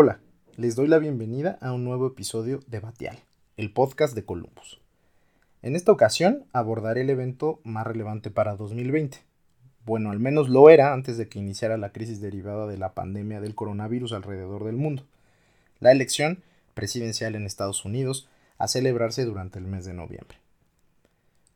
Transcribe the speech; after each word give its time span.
Hola, 0.00 0.20
les 0.56 0.76
doy 0.76 0.86
la 0.86 0.98
bienvenida 0.98 1.58
a 1.60 1.72
un 1.72 1.82
nuevo 1.82 2.06
episodio 2.06 2.60
de 2.68 2.78
Batial, 2.78 3.18
el 3.56 3.72
podcast 3.72 4.14
de 4.14 4.24
Columbus. 4.24 4.80
En 5.60 5.74
esta 5.74 5.90
ocasión 5.90 6.44
abordaré 6.52 7.00
el 7.00 7.10
evento 7.10 7.58
más 7.64 7.84
relevante 7.84 8.30
para 8.30 8.54
2020. 8.54 9.18
Bueno, 9.84 10.12
al 10.12 10.20
menos 10.20 10.50
lo 10.50 10.70
era 10.70 10.92
antes 10.92 11.18
de 11.18 11.28
que 11.28 11.40
iniciara 11.40 11.76
la 11.78 11.90
crisis 11.90 12.20
derivada 12.20 12.68
de 12.68 12.78
la 12.78 12.94
pandemia 12.94 13.40
del 13.40 13.56
coronavirus 13.56 14.12
alrededor 14.12 14.62
del 14.62 14.76
mundo. 14.76 15.02
La 15.80 15.90
elección 15.90 16.44
presidencial 16.74 17.34
en 17.34 17.44
Estados 17.44 17.84
Unidos 17.84 18.28
a 18.56 18.68
celebrarse 18.68 19.24
durante 19.24 19.58
el 19.58 19.66
mes 19.66 19.84
de 19.84 19.94
noviembre. 19.94 20.38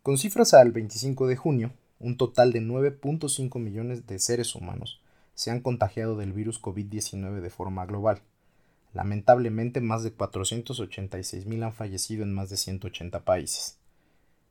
Con 0.02 0.18
cifras 0.18 0.52
al 0.52 0.72
25 0.72 1.29
de 1.29 1.36
junio, 1.36 1.70
un 2.00 2.16
total 2.16 2.52
de 2.52 2.61
9.5 2.61 3.61
millones 3.61 4.09
de 4.09 4.18
seres 4.18 4.56
humanos 4.56 5.00
se 5.34 5.50
han 5.50 5.61
contagiado 5.61 6.16
del 6.16 6.32
virus 6.32 6.61
COVID-19 6.61 7.40
de 7.40 7.51
forma 7.51 7.87
global. 7.87 8.20
Lamentablemente, 8.92 9.80
más 9.80 10.02
de 10.02 10.14
486.000 10.14 11.64
han 11.64 11.73
fallecido 11.73 12.23
en 12.23 12.34
más 12.34 12.51
de 12.51 12.56
180 12.56 13.20
países. 13.20 13.78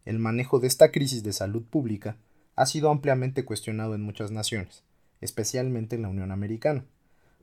El 0.04 0.18
manejo 0.18 0.60
de 0.60 0.68
esta 0.68 0.92
crisis 0.92 1.24
de 1.24 1.34
salud 1.34 1.64
pública 1.64 2.18
ha 2.56 2.66
sido 2.66 2.90
ampliamente 2.90 3.46
cuestionado 3.46 3.94
en 3.94 4.02
muchas 4.02 4.32
naciones, 4.32 4.84
especialmente 5.22 5.96
en 5.96 6.02
la 6.02 6.10
Unión 6.10 6.32
Americana, 6.32 6.86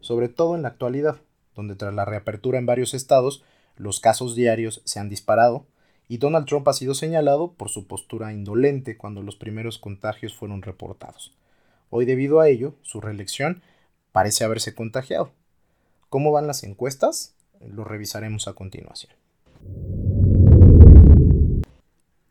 sobre 0.00 0.28
todo 0.28 0.56
en 0.56 0.62
la 0.62 0.68
actualidad, 0.68 1.20
donde 1.54 1.76
tras 1.76 1.94
la 1.94 2.04
reapertura 2.04 2.58
en 2.58 2.66
varios 2.66 2.94
estados, 2.94 3.44
los 3.76 4.00
casos 4.00 4.34
diarios 4.34 4.82
se 4.84 4.98
han 4.98 5.08
disparado 5.08 5.66
y 6.08 6.18
Donald 6.18 6.46
Trump 6.46 6.66
ha 6.68 6.72
sido 6.72 6.94
señalado 6.94 7.52
por 7.52 7.68
su 7.68 7.86
postura 7.86 8.32
indolente 8.32 8.96
cuando 8.96 9.22
los 9.22 9.36
primeros 9.36 9.78
contagios 9.78 10.34
fueron 10.34 10.62
reportados. 10.62 11.34
Hoy 11.90 12.06
debido 12.06 12.40
a 12.40 12.48
ello, 12.48 12.74
su 12.82 13.00
reelección 13.00 13.62
parece 14.10 14.44
haberse 14.44 14.74
contagiado. 14.74 15.32
¿Cómo 16.08 16.32
van 16.32 16.46
las 16.46 16.64
encuestas? 16.64 17.34
Lo 17.60 17.84
revisaremos 17.84 18.48
a 18.48 18.54
continuación. 18.54 19.12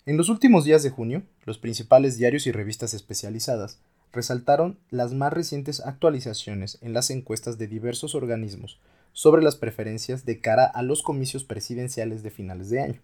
En 0.07 0.17
los 0.17 0.29
últimos 0.29 0.65
días 0.65 0.81
de 0.81 0.89
junio, 0.89 1.21
los 1.45 1.59
principales 1.59 2.17
diarios 2.17 2.47
y 2.47 2.51
revistas 2.51 2.95
especializadas 2.95 3.79
resaltaron 4.11 4.79
las 4.89 5.13
más 5.13 5.31
recientes 5.31 5.85
actualizaciones 5.85 6.79
en 6.81 6.93
las 6.93 7.11
encuestas 7.11 7.59
de 7.59 7.67
diversos 7.67 8.15
organismos 8.15 8.79
sobre 9.13 9.43
las 9.43 9.57
preferencias 9.57 10.25
de 10.25 10.41
cara 10.41 10.65
a 10.65 10.81
los 10.81 11.03
comicios 11.03 11.43
presidenciales 11.43 12.23
de 12.23 12.31
finales 12.31 12.71
de 12.71 12.81
año, 12.81 13.01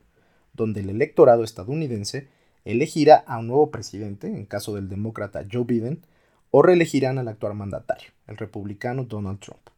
donde 0.54 0.80
el 0.80 0.90
electorado 0.90 1.44
estadounidense 1.44 2.30
elegirá 2.66 3.18
a 3.28 3.38
un 3.38 3.48
nuevo 3.48 3.70
presidente, 3.70 4.26
en 4.26 4.46
caso 4.46 4.74
del 4.74 4.90
demócrata 4.90 5.46
Joe 5.52 5.66
Biden, 5.66 6.04
o 6.50 6.64
reelegirán 6.64 7.20
al 7.20 7.28
actual 7.28 7.54
mandatario, 7.54 8.10
el 8.26 8.38
republicano 8.38 9.04
Donald 9.04 9.40
Trump. 9.40 9.73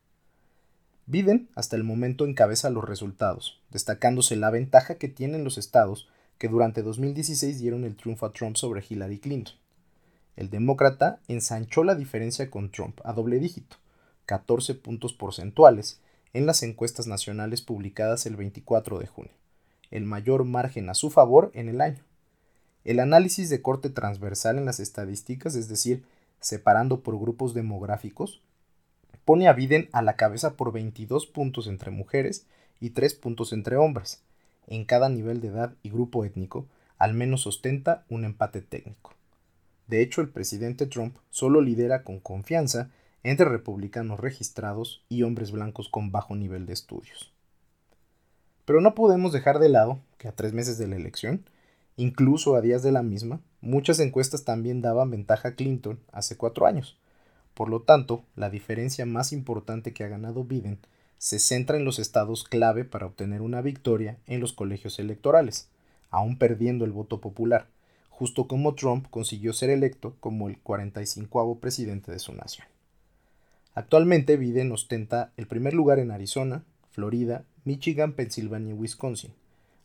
Biden 1.07 1.49
hasta 1.53 1.75
el 1.75 1.83
momento 1.83 2.25
encabeza 2.25 2.71
los 2.71 2.83
resultados, 2.83 3.59
destacándose 3.69 4.35
la 4.35 4.49
ventaja 4.49 4.95
que 4.95 5.07
tienen 5.07 5.43
los 5.43 5.57
estados 5.57 6.07
que 6.39 6.47
durante 6.47 6.81
2016 6.81 7.59
dieron 7.59 7.83
el 7.83 7.95
triunfo 7.95 8.25
a 8.25 8.33
Trump 8.33 8.55
sobre 8.55 8.83
Hillary 8.87 9.19
Clinton. 9.19 9.53
El 10.35 10.49
demócrata 10.49 11.19
ensanchó 11.27 11.83
la 11.83 11.95
diferencia 11.95 12.49
con 12.49 12.71
Trump 12.71 12.99
a 13.03 13.13
doble 13.13 13.39
dígito, 13.39 13.77
14 14.25 14.73
puntos 14.75 15.13
porcentuales, 15.13 15.99
en 16.33 16.45
las 16.45 16.63
encuestas 16.63 17.07
nacionales 17.07 17.61
publicadas 17.61 18.25
el 18.25 18.35
24 18.35 18.99
de 18.99 19.07
junio, 19.07 19.31
el 19.91 20.03
mayor 20.03 20.43
margen 20.43 20.89
a 20.89 20.93
su 20.93 21.09
favor 21.09 21.51
en 21.53 21.69
el 21.69 21.79
año. 21.79 22.03
El 22.83 22.99
análisis 22.99 23.49
de 23.49 23.61
corte 23.61 23.89
transversal 23.89 24.57
en 24.57 24.65
las 24.65 24.79
estadísticas, 24.79 25.55
es 25.55 25.69
decir, 25.69 26.03
separando 26.41 26.99
por 26.99 27.17
grupos 27.17 27.53
demográficos, 27.53 28.41
pone 29.25 29.47
a 29.47 29.53
Biden 29.53 29.89
a 29.91 30.01
la 30.01 30.15
cabeza 30.15 30.55
por 30.55 30.71
22 30.71 31.27
puntos 31.27 31.67
entre 31.67 31.91
mujeres 31.91 32.47
y 32.79 32.91
3 32.91 33.13
puntos 33.15 33.53
entre 33.53 33.75
hombres. 33.75 34.21
En 34.67 34.85
cada 34.85 35.09
nivel 35.09 35.41
de 35.41 35.49
edad 35.49 35.73
y 35.83 35.89
grupo 35.89 36.23
étnico, 36.25 36.65
al 36.97 37.13
menos 37.13 37.45
ostenta 37.45 38.05
un 38.09 38.23
empate 38.23 38.61
técnico. 38.61 39.13
De 39.87 40.01
hecho, 40.01 40.21
el 40.21 40.29
presidente 40.29 40.87
Trump 40.87 41.17
solo 41.29 41.61
lidera 41.61 42.03
con 42.03 42.19
confianza 42.19 42.89
entre 43.23 43.49
republicanos 43.49 44.19
registrados 44.19 45.03
y 45.09 45.23
hombres 45.23 45.51
blancos 45.51 45.89
con 45.89 46.11
bajo 46.11 46.35
nivel 46.35 46.65
de 46.65 46.73
estudios. 46.73 47.33
Pero 48.65 48.81
no 48.81 48.95
podemos 48.95 49.33
dejar 49.33 49.59
de 49.59 49.69
lado 49.69 49.99
que 50.17 50.27
a 50.27 50.31
tres 50.31 50.53
meses 50.53 50.77
de 50.77 50.87
la 50.87 50.95
elección, 50.95 51.43
incluso 51.97 52.55
a 52.55 52.61
días 52.61 52.81
de 52.81 52.91
la 52.91 53.03
misma, 53.03 53.41
Muchas 53.65 53.99
encuestas 53.99 54.43
también 54.43 54.83
daban 54.83 55.09
ventaja 55.09 55.47
a 55.47 55.55
Clinton 55.55 55.99
hace 56.11 56.37
cuatro 56.37 56.67
años. 56.67 56.99
Por 57.55 57.69
lo 57.69 57.81
tanto, 57.81 58.23
la 58.35 58.49
diferencia 58.49 59.05
más 59.05 59.31
importante 59.31 59.93
que 59.93 60.03
ha 60.03 60.09
ganado 60.09 60.43
Biden 60.43 60.77
se 61.17 61.39
centra 61.39 61.77
en 61.77 61.85
los 61.85 61.97
estados 61.97 62.43
clave 62.43 62.83
para 62.83 63.07
obtener 63.07 63.41
una 63.41 63.61
victoria 63.61 64.17
en 64.27 64.41
los 64.41 64.53
colegios 64.53 64.99
electorales, 64.99 65.69
aún 66.11 66.37
perdiendo 66.37 66.85
el 66.85 66.91
voto 66.91 67.21
popular, 67.21 67.67
justo 68.09 68.47
como 68.47 68.75
Trump 68.75 69.07
consiguió 69.09 69.53
ser 69.53 69.69
electo 69.69 70.15
como 70.19 70.49
el 70.49 70.59
45 70.59 71.59
presidente 71.59 72.11
de 72.11 72.19
su 72.19 72.33
nación. 72.33 72.67
Actualmente 73.73 74.37
Biden 74.37 74.71
ostenta 74.71 75.31
el 75.37 75.47
primer 75.47 75.73
lugar 75.73 75.99
en 75.99 76.11
Arizona, 76.11 76.63
Florida, 76.91 77.45
Michigan, 77.63 78.13
Pensilvania 78.13 78.73
y 78.73 78.77
Wisconsin, 78.77 79.33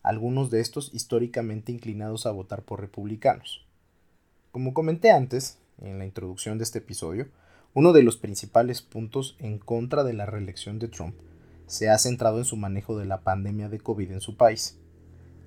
algunos 0.03 0.51
de 0.51 0.61
estos 0.61 0.93
históricamente 0.93 1.73
inclinados 1.73 2.27
a 2.27 2.33
votar 2.33 2.63
por 2.63 2.81
republicanos. 2.81 3.65
Como 4.53 4.75
comenté 4.75 5.11
antes, 5.11 5.59
en 5.81 5.99
la 5.99 6.07
introducción 6.07 6.59
de 6.59 6.65
este 6.65 6.79
episodio, 6.79 7.29
uno 7.73 7.93
de 7.93 8.03
los 8.03 8.17
principales 8.17 8.83
puntos 8.83 9.37
en 9.39 9.59
contra 9.59 10.03
de 10.03 10.13
la 10.13 10.27
reelección 10.27 10.79
de 10.79 10.89
Trump 10.89 11.15
se 11.67 11.89
ha 11.89 11.97
centrado 11.99 12.39
en 12.39 12.45
su 12.45 12.57
manejo 12.57 12.99
de 12.99 13.05
la 13.05 13.21
pandemia 13.21 13.69
de 13.69 13.79
COVID 13.79 14.11
en 14.11 14.21
su 14.21 14.37
país. 14.37 14.77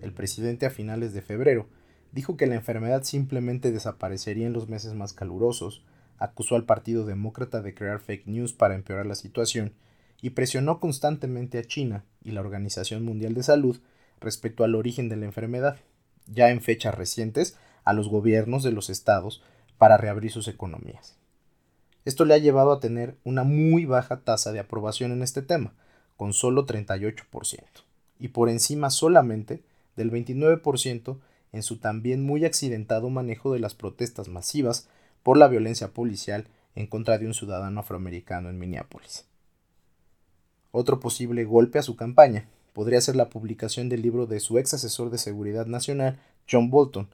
El 0.01 0.13
presidente 0.13 0.66
a 0.66 0.69
finales 0.69 1.13
de 1.13 1.22
febrero 1.22 1.67
dijo 2.13 2.38
que 2.38 2.47
la 2.47 2.56
enfermedad 2.56 3.03
simplemente 3.03 3.73
desaparecería 3.73 4.47
en 4.47 4.53
los 4.53 4.69
meses 4.69 4.94
más 4.94 5.11
calurosos, 5.11 5.84
acusó 6.17 6.56
al 6.56 6.66
Partido 6.66 7.06
Demócrata 7.06 7.61
de 7.61 7.73
crear 7.73 8.00
fake 8.00 8.28
news 8.28 8.53
para 8.53 8.75
empeorar 8.75 9.05
la 9.05 9.16
situación 9.16 9.73
y 10.22 10.29
presionó 10.29 10.79
constantemente 10.79 11.57
a 11.57 11.66
China 11.66 12.05
y 12.23 12.31
la 12.31 12.40
Organización 12.40 13.03
Mundial 13.03 13.34
de 13.34 13.44
Salud 13.44 13.81
respecto 14.22 14.63
al 14.63 14.75
origen 14.75 15.09
de 15.09 15.17
la 15.17 15.25
enfermedad. 15.25 15.78
Ya 16.28 16.51
en 16.51 16.61
fechas 16.61 16.95
recientes, 16.95 17.57
a 17.84 17.91
los 17.91 18.07
gobiernos 18.07 18.63
de 18.63 18.72
los 18.72 18.90
estados 18.90 19.44
para 19.78 19.97
reabrir 19.97 20.31
sus 20.31 20.47
economías. 20.47 21.17
Esto 22.06 22.25
le 22.25 22.34
ha 22.34 22.38
llevado 22.38 22.72
a 22.72 22.80
tener 22.80 23.16
una 23.24 23.44
muy 23.44 23.86
baja 23.86 24.22
tasa 24.22 24.52
de 24.52 24.59
aprobación 24.59 25.12
en 25.12 25.22
este 25.22 25.41
tema, 25.41 25.74
con 26.18 26.34
solo 26.34 26.66
38%, 26.66 27.64
y 28.19 28.28
por 28.30 28.50
encima 28.50 28.90
solamente 28.90 29.64
del 29.96 30.12
29% 30.12 31.18
en 31.53 31.64
su 31.64 31.78
también 31.78 32.25
muy 32.25 32.46
accidentado 32.46 33.09
manejo 33.09 33.53
de 33.53 33.59
las 33.59 33.75
protestas 33.75 34.28
masivas 34.28 34.88
por 35.22 35.38
la 35.38 35.47
violencia 35.47 35.90
policial 35.90 36.47
en 36.75 36.88
contra 36.88 37.18
de 37.18 37.28
un 37.28 37.34
ciudadano 37.34 37.80
afroamericano 37.80 38.50
en 38.50 38.59
Minneapolis. 38.59 39.25
Otro 40.72 41.00
posible 41.00 41.46
golpe 41.46 41.80
a 41.80 41.84
su 41.84 41.96
campaña 41.96 42.47
podría 42.74 43.00
ser 43.00 43.16
la 43.16 43.30
publicación 43.30 43.88
del 43.90 44.02
libro 44.02 44.25
de 44.25 44.40
su 44.40 44.58
ex 44.58 44.74
asesor 44.74 45.12
de 45.12 45.20
seguridad 45.20 45.68
nacional, 45.68 46.20
John 46.52 46.72
Bolton, 46.72 47.08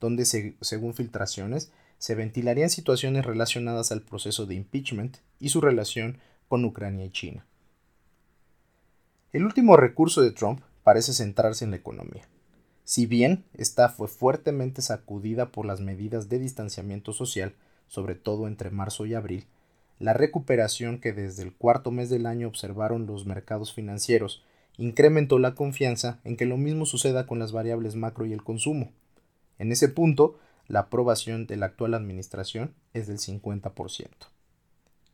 donde, 0.00 0.24
según 0.24 0.94
filtraciones, 0.94 1.70
se 2.04 2.14
ventilarían 2.14 2.68
situaciones 2.68 3.24
relacionadas 3.24 3.90
al 3.90 4.02
proceso 4.02 4.44
de 4.44 4.54
impeachment 4.54 5.16
y 5.40 5.48
su 5.48 5.62
relación 5.62 6.18
con 6.48 6.62
Ucrania 6.66 7.06
y 7.06 7.10
China. 7.10 7.46
El 9.32 9.46
último 9.46 9.78
recurso 9.78 10.20
de 10.20 10.30
Trump 10.30 10.60
parece 10.82 11.14
centrarse 11.14 11.64
en 11.64 11.70
la 11.70 11.78
economía. 11.78 12.28
Si 12.84 13.06
bien 13.06 13.44
esta 13.54 13.88
fue 13.88 14.06
fuertemente 14.06 14.82
sacudida 14.82 15.50
por 15.50 15.64
las 15.64 15.80
medidas 15.80 16.28
de 16.28 16.38
distanciamiento 16.38 17.14
social, 17.14 17.54
sobre 17.88 18.16
todo 18.16 18.48
entre 18.48 18.68
marzo 18.68 19.06
y 19.06 19.14
abril, 19.14 19.46
la 19.98 20.12
recuperación 20.12 21.00
que 21.00 21.14
desde 21.14 21.42
el 21.42 21.54
cuarto 21.54 21.90
mes 21.90 22.10
del 22.10 22.26
año 22.26 22.48
observaron 22.48 23.06
los 23.06 23.24
mercados 23.24 23.72
financieros 23.72 24.44
incrementó 24.76 25.38
la 25.38 25.54
confianza 25.54 26.20
en 26.24 26.36
que 26.36 26.44
lo 26.44 26.58
mismo 26.58 26.84
suceda 26.84 27.26
con 27.26 27.38
las 27.38 27.52
variables 27.52 27.96
macro 27.96 28.26
y 28.26 28.34
el 28.34 28.44
consumo. 28.44 28.92
En 29.58 29.72
ese 29.72 29.88
punto, 29.88 30.38
la 30.68 30.80
aprobación 30.80 31.46
de 31.46 31.56
la 31.56 31.66
actual 31.66 31.94
administración 31.94 32.74
es 32.92 33.06
del 33.06 33.18
50%. 33.18 34.08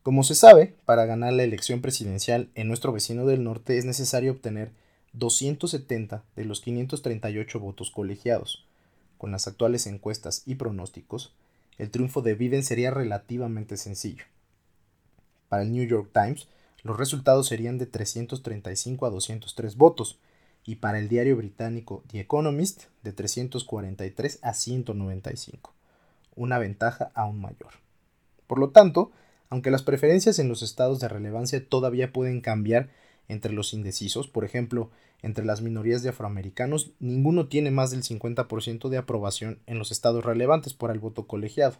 Como 0.02 0.23
se 0.23 0.35
sabe, 0.35 0.76
para 0.87 1.05
ganar 1.05 1.32
la 1.35 1.43
elección 1.43 1.82
presidencial 1.82 2.49
en 2.55 2.69
nuestro 2.69 2.93
vecino 2.93 3.26
del 3.26 3.44
norte 3.44 3.76
es 3.76 3.85
necesario 3.85 4.32
obtener 4.32 4.73
270 5.12 6.25
de 6.37 6.44
los 6.44 6.61
538 6.61 7.61
votos 7.61 7.91
colegiados. 7.91 8.64
Con 9.19 9.32
las 9.32 9.47
actuales 9.47 9.87
encuestas 9.87 10.43
y 10.47 10.55
pronósticos, 10.55 11.35
el 11.76 11.91
triunfo 11.91 12.23
de 12.23 12.35
Biden 12.35 12.62
sería 12.62 12.91
relativamente 12.91 13.76
sencillo. 13.76 14.25
Para 15.49 15.64
el 15.64 15.73
New 15.73 15.87
York 15.87 16.11
Times, 16.12 16.49
los 16.82 16.96
resultados 16.96 17.49
serían 17.49 17.76
de 17.76 17.87
335 17.87 19.05
a 19.05 19.11
203 19.11 19.76
votos, 19.76 20.19
y 20.70 20.76
para 20.76 21.00
el 21.00 21.08
diario 21.08 21.37
británico 21.37 22.05
The 22.12 22.20
Economist 22.20 22.84
de 23.02 23.12
343 23.12 24.38
a 24.40 24.55
195, 24.55 25.75
una 26.37 26.61
ventaja 26.61 27.11
aún 27.14 27.40
mayor. 27.40 27.72
Por 28.46 28.61
lo 28.61 28.70
tanto, 28.70 29.11
aunque 29.49 29.72
las 29.72 29.82
preferencias 29.82 30.38
en 30.38 30.49
los 30.49 30.62
estados 30.62 31.00
de 31.00 31.08
relevancia 31.08 31.61
todavía 31.69 32.12
pueden 32.12 32.40
cambiar 32.40 32.88
Entre 33.26 33.52
los 33.52 33.75
indecisos, 33.75 34.28
por 34.28 34.44
ejemplo, 34.44 34.90
entre 35.22 35.44
las 35.44 35.61
minorías 35.61 36.05
de 36.05 36.11
afroamericanos, 36.11 36.93
ninguno 37.00 37.49
tiene 37.49 37.72
más 37.72 37.90
del 37.90 38.05
50% 38.05 38.88
de 38.88 38.99
aprobación 38.99 39.58
en 39.67 39.78
los 39.78 39.90
estados 39.90 40.25
relevantes 40.25 40.75
por 40.75 40.93
el 40.93 41.00
voto 41.00 41.26
colegiado. 41.26 41.78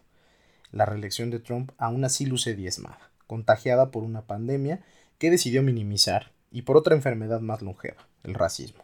La 0.71 0.85
reelección 0.85 1.29
de 1.29 1.39
Trump 1.39 1.71
aún 1.77 2.03
así 2.03 2.25
luce 2.25 2.55
diezmada, 2.55 3.11
contagiada 3.25 3.89
por 3.89 4.03
una 4.03 4.27
pandemia 4.27 4.81
que 5.17 5.29
decidió 5.29 5.63
minimizar 5.63 6.31
y 6.51 6.63
por 6.63 6.77
otra 6.77 6.95
enfermedad 6.95 7.39
más 7.41 7.61
longeva, 7.61 8.05
el 8.23 8.33
racismo. 8.33 8.83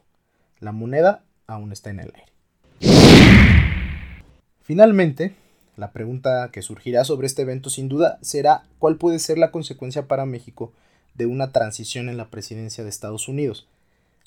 La 0.60 0.72
moneda 0.72 1.24
aún 1.46 1.72
está 1.72 1.90
en 1.90 2.00
el 2.00 2.14
aire. 2.16 2.32
Finalmente, 4.62 5.36
la 5.76 5.92
pregunta 5.92 6.50
que 6.52 6.62
surgirá 6.62 7.04
sobre 7.04 7.28
este 7.28 7.44
evento 7.44 7.70
sin 7.70 7.88
duda 7.88 8.18
será 8.22 8.64
cuál 8.80 8.98
puede 8.98 9.20
ser 9.20 9.38
la 9.38 9.52
consecuencia 9.52 10.08
para 10.08 10.26
México 10.26 10.74
de 11.14 11.26
una 11.26 11.52
transición 11.52 12.10
en 12.10 12.18
la 12.18 12.30
presidencia 12.30 12.84
de 12.84 12.90
Estados 12.90 13.28
Unidos. 13.28 13.68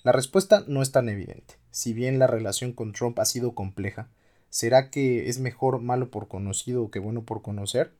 La 0.02 0.12
respuesta 0.12 0.64
no 0.66 0.82
es 0.82 0.92
tan 0.92 1.08
evidente. 1.08 1.54
Si 1.70 1.92
bien 1.92 2.18
la 2.18 2.26
relación 2.26 2.72
con 2.72 2.92
Trump 2.92 3.18
ha 3.18 3.24
sido 3.24 3.52
compleja, 3.52 4.08
¿será 4.48 4.90
que 4.90 5.28
es 5.28 5.40
mejor 5.40 5.80
malo 5.80 6.10
por 6.10 6.28
conocido 6.28 6.90
que 6.90 6.98
bueno 6.98 7.22
por 7.22 7.42
conocer? 7.42 7.92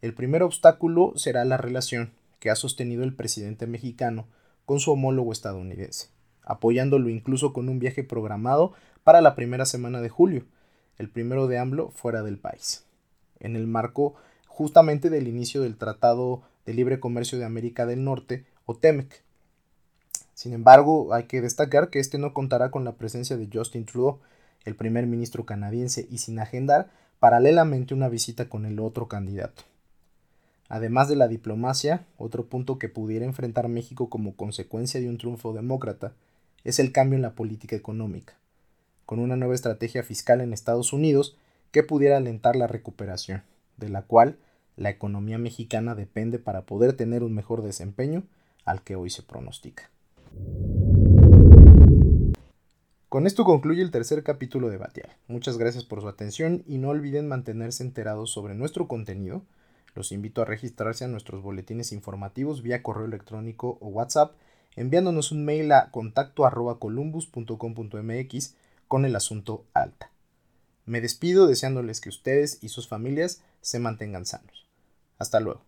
El 0.00 0.14
primer 0.14 0.42
obstáculo 0.42 1.12
será 1.16 1.44
la 1.44 1.56
relación 1.56 2.12
que 2.38 2.50
ha 2.50 2.56
sostenido 2.56 3.04
el 3.04 3.14
presidente 3.14 3.66
mexicano 3.66 4.26
con 4.66 4.80
su 4.80 4.92
homólogo 4.92 5.32
estadounidense, 5.32 6.08
apoyándolo 6.42 7.08
incluso 7.08 7.52
con 7.52 7.68
un 7.68 7.78
viaje 7.78 8.04
programado 8.04 8.72
para 9.02 9.20
la 9.20 9.34
primera 9.34 9.66
semana 9.66 10.00
de 10.00 10.08
julio, 10.08 10.44
el 10.98 11.08
primero 11.08 11.46
de 11.46 11.58
AMLO 11.58 11.90
fuera 11.90 12.22
del 12.22 12.38
país, 12.38 12.84
en 13.40 13.56
el 13.56 13.66
marco 13.66 14.14
justamente 14.46 15.10
del 15.10 15.28
inicio 15.28 15.62
del 15.62 15.76
Tratado 15.76 16.42
de 16.64 16.74
Libre 16.74 17.00
Comercio 17.00 17.38
de 17.38 17.44
América 17.44 17.86
del 17.86 18.04
Norte, 18.04 18.44
o 18.66 18.74
TEMEC. 18.74 19.22
Sin 20.32 20.52
embargo, 20.52 21.12
hay 21.12 21.24
que 21.24 21.40
destacar 21.40 21.90
que 21.90 22.00
este 22.00 22.18
no 22.18 22.32
contará 22.32 22.70
con 22.70 22.84
la 22.84 22.92
presencia 22.92 23.36
de 23.36 23.48
Justin 23.52 23.84
Trudeau, 23.84 24.20
el 24.64 24.74
primer 24.74 25.06
ministro 25.06 25.44
canadiense, 25.44 26.06
y 26.10 26.18
sin 26.18 26.38
agendar 26.38 26.90
paralelamente 27.18 27.94
una 27.94 28.08
visita 28.08 28.48
con 28.48 28.64
el 28.64 28.80
otro 28.80 29.08
candidato. 29.08 29.64
Además 30.68 31.08
de 31.08 31.16
la 31.16 31.28
diplomacia, 31.28 32.06
otro 32.18 32.46
punto 32.46 32.78
que 32.78 32.88
pudiera 32.88 33.24
enfrentar 33.24 33.68
México 33.68 34.08
como 34.08 34.34
consecuencia 34.34 35.00
de 35.00 35.08
un 35.08 35.18
triunfo 35.18 35.52
demócrata 35.52 36.12
es 36.64 36.78
el 36.78 36.92
cambio 36.92 37.16
en 37.16 37.22
la 37.22 37.34
política 37.34 37.76
económica 37.76 38.34
con 39.06 39.18
una 39.18 39.36
nueva 39.36 39.54
estrategia 39.54 40.02
fiscal 40.02 40.40
en 40.40 40.52
Estados 40.52 40.92
Unidos 40.92 41.36
que 41.70 41.82
pudiera 41.82 42.16
alentar 42.16 42.56
la 42.56 42.66
recuperación, 42.66 43.42
de 43.76 43.88
la 43.88 44.02
cual 44.02 44.38
la 44.76 44.90
economía 44.90 45.38
mexicana 45.38 45.94
depende 45.94 46.38
para 46.38 46.62
poder 46.62 46.94
tener 46.94 47.22
un 47.22 47.34
mejor 47.34 47.62
desempeño 47.62 48.22
al 48.64 48.82
que 48.82 48.96
hoy 48.96 49.10
se 49.10 49.22
pronostica. 49.22 49.90
Con 53.08 53.26
esto 53.28 53.44
concluye 53.44 53.82
el 53.82 53.92
tercer 53.92 54.24
capítulo 54.24 54.70
de 54.70 54.78
Batial. 54.78 55.10
Muchas 55.28 55.56
gracias 55.56 55.84
por 55.84 56.00
su 56.00 56.08
atención 56.08 56.64
y 56.66 56.78
no 56.78 56.88
olviden 56.88 57.28
mantenerse 57.28 57.84
enterados 57.84 58.30
sobre 58.30 58.54
nuestro 58.54 58.88
contenido. 58.88 59.42
Los 59.94 60.12
invito 60.12 60.42
a 60.42 60.44
registrarse 60.44 61.04
a 61.04 61.08
nuestros 61.08 61.42
boletines 61.42 61.92
informativos 61.92 62.62
vía 62.62 62.82
correo 62.82 63.06
electrónico 63.06 63.78
o 63.80 63.88
WhatsApp 63.88 64.34
enviándonos 64.76 65.32
un 65.32 65.44
mail 65.44 65.72
a 65.72 65.90
contacto 65.90 66.46
con 68.88 69.04
el 69.04 69.16
asunto 69.16 69.64
alta. 69.72 70.10
Me 70.86 71.00
despido 71.00 71.46
deseándoles 71.46 72.00
que 72.00 72.08
ustedes 72.08 72.58
y 72.62 72.68
sus 72.68 72.88
familias 72.88 73.42
se 73.60 73.78
mantengan 73.78 74.26
sanos. 74.26 74.66
Hasta 75.18 75.40
luego. 75.40 75.62